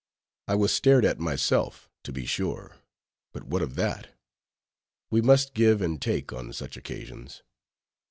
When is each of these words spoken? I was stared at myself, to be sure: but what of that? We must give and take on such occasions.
I 0.47 0.55
was 0.55 0.73
stared 0.73 1.05
at 1.05 1.19
myself, 1.19 1.87
to 2.05 2.11
be 2.11 2.25
sure: 2.25 2.77
but 3.33 3.43
what 3.43 3.61
of 3.61 3.75
that? 3.75 4.07
We 5.11 5.21
must 5.21 5.53
give 5.53 5.79
and 5.79 6.01
take 6.01 6.33
on 6.33 6.53
such 6.53 6.75
occasions. 6.75 7.43